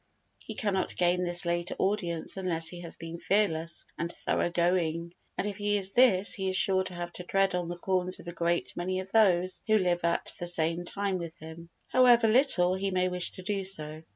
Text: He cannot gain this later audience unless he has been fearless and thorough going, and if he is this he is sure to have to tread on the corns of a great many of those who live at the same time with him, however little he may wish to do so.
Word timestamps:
He 0.39 0.55
cannot 0.55 0.95
gain 0.97 1.23
this 1.25 1.45
later 1.45 1.75
audience 1.77 2.35
unless 2.35 2.69
he 2.69 2.81
has 2.81 2.95
been 2.97 3.19
fearless 3.19 3.85
and 3.99 4.11
thorough 4.11 4.49
going, 4.49 5.13
and 5.37 5.45
if 5.45 5.57
he 5.57 5.77
is 5.77 5.93
this 5.93 6.33
he 6.33 6.49
is 6.49 6.57
sure 6.57 6.83
to 6.85 6.95
have 6.95 7.13
to 7.13 7.23
tread 7.23 7.53
on 7.53 7.69
the 7.69 7.77
corns 7.77 8.19
of 8.19 8.27
a 8.27 8.31
great 8.33 8.75
many 8.75 8.99
of 8.99 9.11
those 9.11 9.61
who 9.67 9.77
live 9.77 10.03
at 10.03 10.33
the 10.39 10.47
same 10.47 10.85
time 10.85 11.19
with 11.19 11.37
him, 11.37 11.69
however 11.89 12.27
little 12.27 12.73
he 12.73 12.89
may 12.89 13.09
wish 13.09 13.31
to 13.33 13.43
do 13.43 13.63
so. 13.63 14.01